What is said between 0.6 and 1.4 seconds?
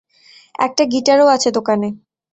একটা গিটারও